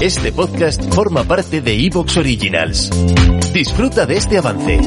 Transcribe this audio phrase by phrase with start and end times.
[0.00, 2.90] este podcast forma parte de Evox Originals.
[3.52, 4.80] Disfruta de este avance.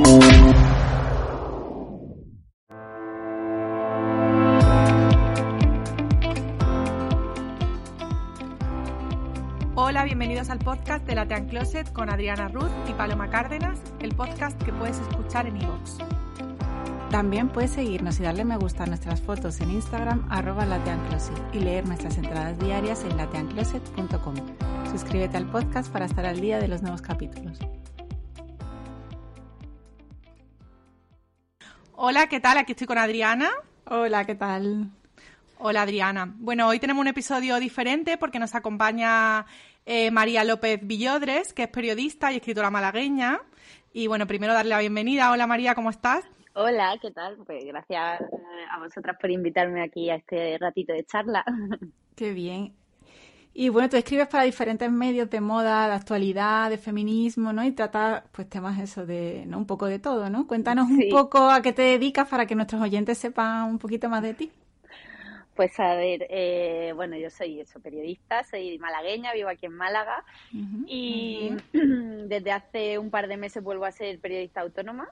[9.75, 14.61] Hola, bienvenidos al podcast de Latean Closet con Adriana Ruth y Paloma Cárdenas, el podcast
[14.63, 15.97] que puedes escuchar en Evox.
[17.13, 21.59] También puedes seguirnos y darle me gusta a nuestras fotos en Instagram arroba lateancloset y
[21.59, 24.33] leer nuestras entradas diarias en lateancloset.com.
[24.91, 27.59] Suscríbete al podcast para estar al día de los nuevos capítulos.
[31.91, 32.57] Hola, ¿qué tal?
[32.57, 33.51] Aquí estoy con Adriana.
[33.85, 34.89] Hola, ¿qué tal?
[35.59, 36.33] Hola, Adriana.
[36.39, 39.45] Bueno, hoy tenemos un episodio diferente porque nos acompaña
[39.85, 43.39] eh, María López Villodres, que es periodista y escritora malagueña.
[43.93, 45.29] Y bueno, primero darle la bienvenida.
[45.29, 46.25] Hola, María, ¿cómo estás?
[46.55, 47.37] Hola, ¿qué tal?
[47.47, 48.21] Pues gracias
[48.71, 51.43] a vosotras por invitarme aquí a este ratito de charla.
[52.15, 52.75] Qué bien.
[53.55, 57.63] Y bueno, tú escribes para diferentes medios de moda, de actualidad, de feminismo, ¿no?
[57.63, 59.57] Y tratas, pues, temas eso de, ¿no?
[59.57, 60.47] Un poco de todo, ¿no?
[60.47, 64.21] Cuéntanos un poco a qué te dedicas para que nuestros oyentes sepan un poquito más
[64.21, 64.51] de ti.
[65.55, 70.23] Pues a ver, eh, bueno, yo soy eso, periodista, soy malagueña, vivo aquí en Málaga
[70.87, 75.09] y desde hace un par de meses vuelvo a ser periodista autónoma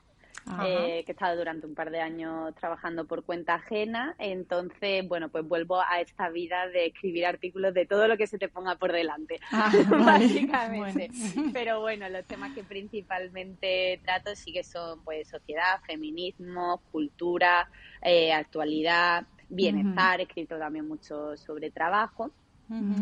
[0.66, 4.16] eh, que he estado durante un par de años trabajando por cuenta ajena.
[4.20, 8.38] Entonces, bueno, pues vuelvo a esta vida de escribir artículos de todo lo que se
[8.38, 11.10] te ponga por delante, ah, básicamente.
[11.54, 17.70] Pero bueno, los temas que principalmente trato sí que son pues sociedad, feminismo, cultura,
[18.02, 22.32] eh, actualidad, bienestar, he escrito también mucho sobre trabajo.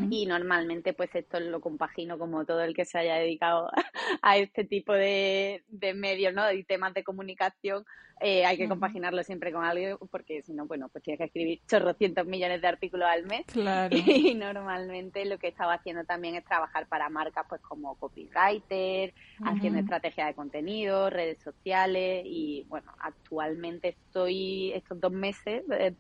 [0.10, 3.70] Y normalmente pues esto lo compagino como todo el que se haya dedicado
[4.22, 5.64] a este tipo de,
[5.96, 6.52] medios, ¿no?
[6.52, 7.86] Y temas de comunicación,
[8.22, 11.62] eh, hay que compaginarlo siempre con algo porque si no, bueno, pues tienes que escribir
[11.68, 13.46] chorrocientos millones de artículos al mes.
[13.46, 13.96] Claro.
[14.30, 19.14] Y normalmente lo que estaba haciendo también es trabajar para marcas pues como copywriter,
[19.44, 25.94] haciendo estrategia de contenido, redes sociales y bueno, actualmente estoy estos dos meses eh,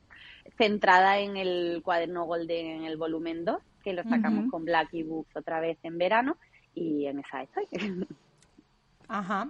[0.57, 5.35] centrada en el cuaderno Golden en el volumen 2, que lo sacamos con Black Books
[5.35, 6.37] otra vez en verano
[6.75, 7.65] y en esa estoy.
[9.07, 9.49] Ajá.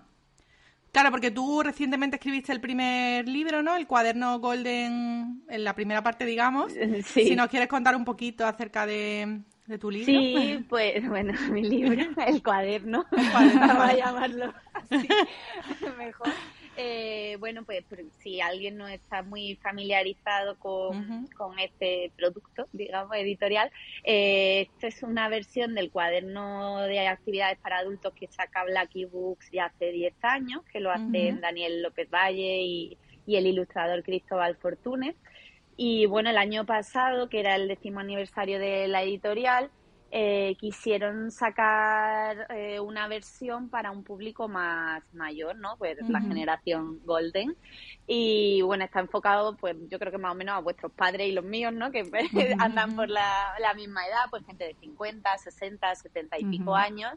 [0.92, 3.76] Claro, porque tú recientemente escribiste el primer libro, ¿no?
[3.76, 6.74] El cuaderno Golden, en la primera parte, digamos.
[7.04, 7.26] Sí.
[7.26, 9.42] Si nos quieres contar un poquito acerca de,
[9.80, 10.06] tu libro.
[10.06, 13.68] Sí, pues bueno, mi libro, el cuaderno, el cuaderno.
[13.68, 15.08] vamos a llamarlo así,
[15.98, 16.30] mejor.
[16.82, 17.84] Eh, bueno, pues
[18.20, 21.28] si alguien no está muy familiarizado con,
[21.62, 23.70] este producto, digamos, editorial,
[24.06, 29.52] eh, esta es una versión del cuaderno de actividades para adultos que saca Blacky Books
[29.52, 32.98] ya hace 10 años, que lo hacen Daniel López Valle y,
[33.28, 35.18] y el ilustrador Cristóbal Fortunes.
[35.76, 39.70] Y bueno, el año pasado, que era el décimo aniversario de la editorial,
[40.12, 45.78] eh, quisieron sacar eh, una versión para un público más mayor, ¿no?
[45.78, 47.56] Pues la generación Golden.
[48.08, 51.32] Y bueno, está enfocado, pues yo creo que más o menos a vuestros padres y
[51.32, 51.92] los míos, ¿no?
[51.92, 52.10] Que
[52.60, 57.14] andan por la, misma edad, pues gente de 50, 60, 70 y pico años.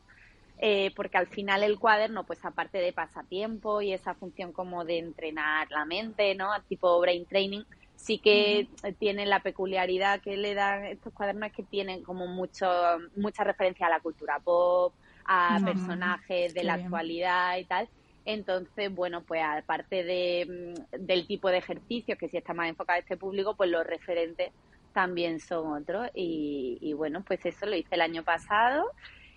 [0.59, 4.98] Eh, porque al final el cuaderno, pues aparte de pasatiempo y esa función como de
[4.98, 6.50] entrenar la mente, ¿no?
[6.69, 7.64] Tipo brain training,
[8.02, 8.68] sí que
[8.98, 12.68] tienen la peculiaridad que le dan estos cuadernos es que tienen como mucho
[13.16, 14.92] mucha referencia a la cultura pop,
[15.24, 17.88] a personajes de la actualidad y tal.
[18.24, 22.96] Entonces, bueno, pues aparte de, mm, del tipo de ejercicio que sí está más enfocado
[22.96, 24.50] a este público, pues los referentes
[24.92, 26.08] también son otros.
[26.14, 28.84] Y, bueno, pues eso lo hice el año pasado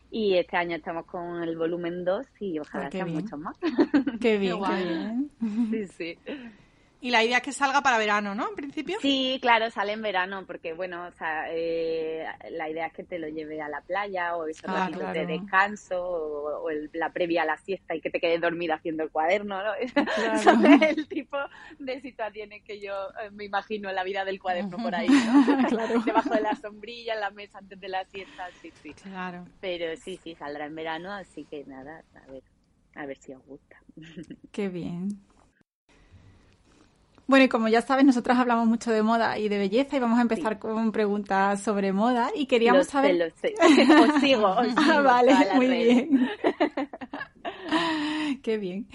[0.10, 3.56] y este año estamos con el volumen 2 y ojalá sean muchos más.
[4.20, 5.32] Qué bien, qué bien.
[5.70, 6.20] Sí, sí.
[7.02, 8.50] Y la idea es que salga para verano, ¿no?
[8.50, 8.98] En principio.
[9.02, 13.20] Sí, claro, sale en verano, porque bueno, o sea, eh, la idea es que te
[13.20, 17.58] lo lleve a la playa o esos ah, de descanso o, la previa a la
[17.58, 19.72] siesta y que te quedes dormida haciendo el cuaderno, ¿no?
[20.44, 21.38] Son el tipo
[21.80, 25.68] de situaciones que yo eh, me imagino en la vida del cuaderno por ahí, ¿no?
[25.70, 26.02] claro.
[26.02, 28.94] Debajo de la sombrilla, en la mesa antes de la siesta, sí, sí.
[28.94, 29.46] Claro.
[29.62, 32.44] Pero sí, sí, saldrá en verano, así que nada, a ver,
[32.96, 33.78] a ver si os gusta.
[34.52, 35.10] Qué bien.
[37.28, 40.20] Bueno, y como ya sabes, nosotros hablamos mucho de moda y de belleza y vamos
[40.20, 43.16] a empezar con preguntas sobre moda y queríamos saber...
[43.16, 43.56] lo sé.
[44.16, 46.30] Os sigo, os ah, sigo ah, vale, muy bien.
[48.44, 48.88] Qué bien.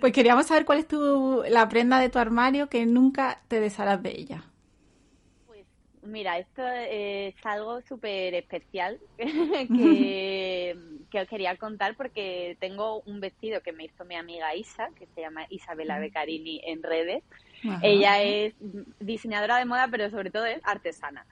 [0.00, 4.02] Pues queríamos saber cuál es tu, la prenda de tu armario que nunca te desharás
[4.02, 4.44] de ella.
[6.08, 10.76] Mira, esto es algo súper especial que,
[11.10, 15.06] que, os quería contar porque tengo un vestido que me hizo mi amiga Isa, que
[15.14, 17.22] se llama Isabela Beccarini en redes.
[17.82, 18.54] Ella es
[19.00, 21.26] diseñadora de moda, pero sobre todo es artesana.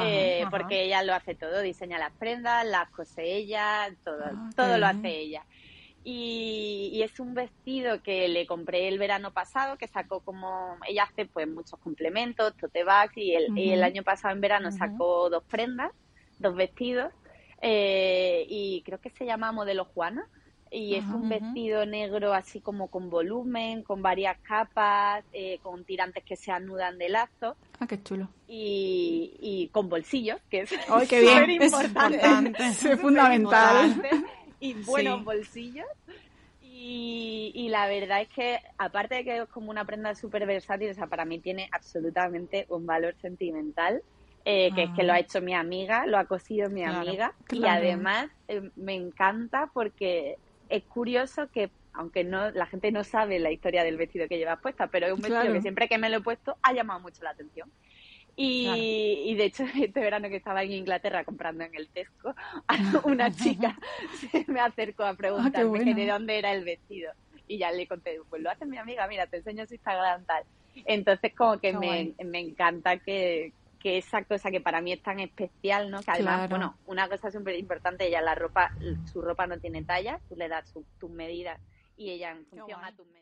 [0.00, 4.78] Eh, porque ella lo hace todo, diseña las prendas, las cose ella, todo, ah, todo
[4.78, 5.44] lo hace ella.
[6.04, 11.26] Y, es un vestido que le compré el verano pasado, que sacó como, ella hace
[11.26, 15.92] pues muchos complementos, tote bags, y el, el año pasado en verano sacó dos prendas,
[16.38, 17.12] dos vestidos,
[17.60, 20.26] eh, y creo que se llama Modelo Juana,
[20.70, 26.24] y es un vestido negro así como con volumen, con varias capas, eh, con tirantes
[26.24, 27.56] que se anudan de lazo.
[27.78, 28.28] Ah, qué chulo.
[28.48, 31.62] Y, y con bolsillos, que es ¡Ay, qué bien!
[31.62, 32.52] importante.
[32.58, 34.02] es fundamental
[34.62, 35.86] y buenos bolsillos.
[36.62, 40.94] Y, la verdad es que, aparte de que es como una prenda súper versátil, o
[40.94, 44.02] sea, para mí tiene absolutamente un valor sentimental,
[44.44, 47.64] eh, que es que lo ha hecho mi amiga, lo ha cosido mi amiga, y
[47.66, 50.38] además eh, me encanta porque
[50.68, 54.58] es curioso que, aunque no la gente no sabe la historia del vestido que llevas
[54.60, 57.22] puesta, pero es un vestido que siempre que me lo he puesto ha llamado mucho
[57.22, 57.70] la atención.
[58.36, 62.34] Y, de hecho, este verano que estaba en Inglaterra comprando en el Tesco,
[63.04, 63.78] una chica
[64.30, 67.12] se me acercó a ah, preguntarme de dónde era el vestido.
[67.48, 70.44] Y ya le conté, pues lo hace mi amiga, mira, te enseño su Instagram tal.
[70.86, 75.20] Entonces, como que me, me, encanta que, que esa cosa que para mí es tan
[75.20, 76.00] especial, ¿no?
[76.00, 78.74] Que además, bueno, una cosa súper importante, ella la ropa,
[79.12, 81.60] su ropa no tiene talla, tú le das tus medidas
[81.98, 83.21] y ella en función a tus medidas